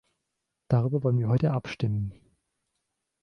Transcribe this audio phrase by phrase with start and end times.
[0.67, 2.11] Darüber wollen wir heute abstimmen.